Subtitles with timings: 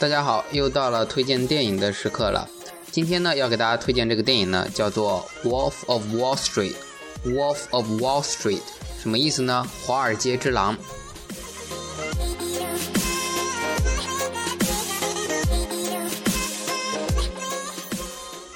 [0.00, 2.48] 大家好，又到了推荐电影的时刻了。
[2.90, 6.72] 今天呢，要给大家推荐这个电影呢，叫做《Wolf of Wall Street》。
[7.30, 8.62] Wolf of Wall Street
[8.98, 9.62] 什么意思呢？
[9.84, 10.74] 华尔街之狼。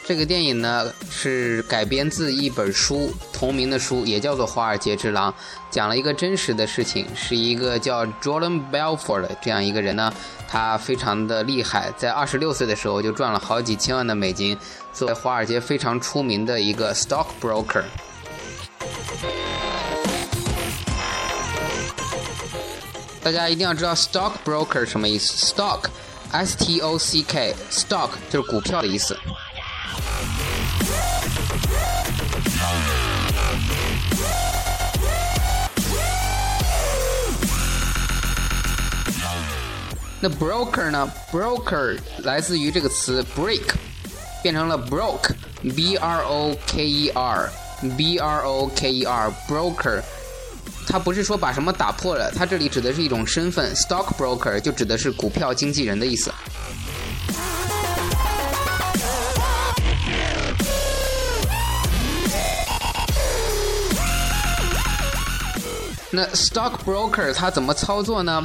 [0.06, 5.30] 这个电影呢是改编自一本书，同名的书也叫做《华尔街之狼》，
[5.70, 10.12] 讲了一个真实的事情，是一个叫 Jordan Belfort 的这样一个人呢，
[10.48, 14.58] 他非常的厉害，在二十六岁的时候就赚了好几千万的美金，
[14.92, 17.84] 作为华尔街非常出名的一个 stockbroker。
[23.22, 29.16] 大家一定要知道 stockbroker 什么意思，stock，s t o c k，stock 就是股票的意思。
[40.21, 41.09] 那 broker 呢？
[41.31, 43.69] broker 来自于这个词 break，
[44.43, 50.01] 变成了 broke，b r o k e r，b r o k e r，broker。
[50.85, 56.33] 它不是说把什么打破了，它这里指的是一种身份，stockbroker 就指的是股票经纪人的意思。
[66.14, 68.44] 那 stockbroker 它怎么操作呢？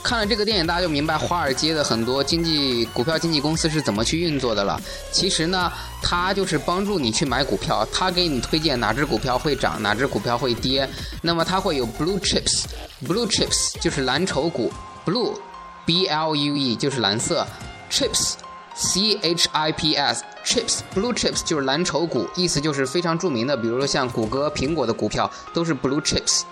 [0.00, 4.80] 看了这个电影，大家就明白华尔街的很多经济股票经纪公司是怎么去运作的了。
[5.10, 5.70] 其实呢，
[6.02, 10.88] 它就是帮助你去买股票，它给你推荐哪只股票会涨，哪只股票会跌。
[11.20, 14.72] 那么它会有 blue chips，blue chips 就是蓝筹股
[15.04, 17.46] ，blue，b l u e 就是蓝色
[17.90, 26.42] ，chips，c h i p s，chips，blue chips 就是蓝筹股，意思就是非常著名的，比如说像谷歌、苹果的股票都是 blue chips。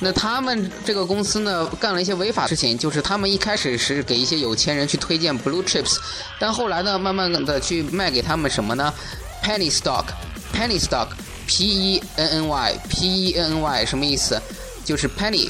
[0.00, 5.96] 那他们这个公司呢，干了一些违法事情，就是他们一开始是给一些有钱人去推荐 blue chips，
[6.38, 8.94] 但后来呢，慢慢的去卖给他们什么呢
[9.42, 14.40] ？penny stock，penny stock，p e n n y，p e n n y 什么意思？
[14.84, 15.48] 就是 penny，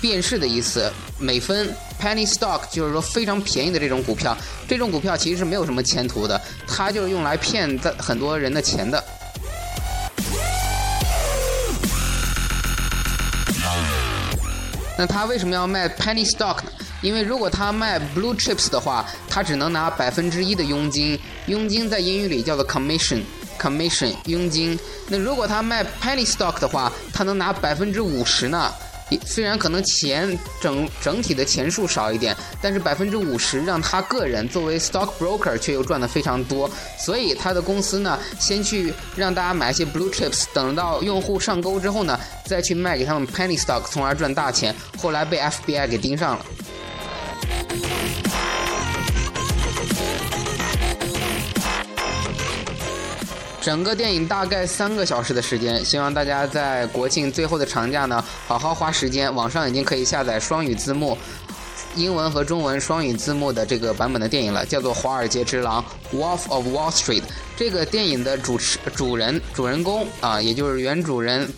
[0.00, 1.74] 便士的意思，美分。
[1.98, 4.36] penny stock 就是说非常便宜的这种股票，
[4.68, 9.02] 这种股票其实是没有什么前途的，它就是用来骗的很多人的钱的。
[14.96, 16.70] 那他为什么要卖 penny stock 呢？
[17.02, 24.78] 因为如果他卖 blue chips 的话，他只能拿百分之一的佣金，佣金在英语里叫做 commission，commission 佣金。
[25.08, 28.72] 那如果他卖 penny stock 的话，他能拿百分之五十呢？
[29.24, 36.68] 虽然可能钱整整体的钱数少一点，但是百分之五十让他个人作为 stock broker 却又赚的非常多，
[36.98, 44.74] 所以他的公司呢，先去让大家买一些 blue chips，等到用户上钩之后呢，再去卖给他们 penny stock，从而赚大钱。
[44.96, 46.46] 后来被 FBI 给盯上了。
[53.60, 59.34] 整个电影大概三个小时的时间，希望大家在国庆最后的长假呢，好好花时间。
[59.34, 61.18] 网上已经可以下载双语字幕，
[61.96, 65.84] 英文和中文双语字幕的这个版本的电影了，叫做《华尔街之狼》
[66.16, 67.24] （Wolf of Wall Street）。
[67.56, 71.52] 这个电影的主持主人主人公啊，也就是原主人，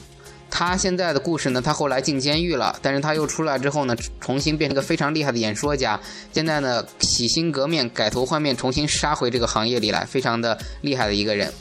[0.51, 6.01] 他现在的故事呢，他后来进监狱了，但是他又出来之后呢，重新变成个非常厉害的演说家，
[6.33, 11.53] 现在呢洗心革面，改头换面，重新杀回这个行业里来，非常的厉害的一个人。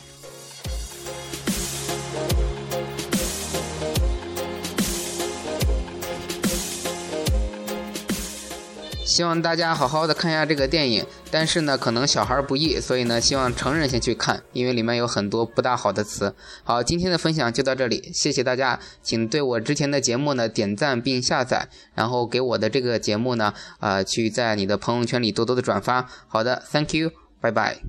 [9.18, 16.36] 希望大家好好的看一下这个电影，但是呢，可能小孩不易，所以呢，希望成人先去看，因为里面有很多不大好的词。
[16.64, 26.08] 好，今天的分享就到这里，谢谢大家，请对我之前的节目呢点赞并下载，然后给我的这个节目呢，呃，去在你的朋友圈里多多的转发。
[26.28, 27.10] 好的，Thank you，
[27.42, 27.88] 拜拜。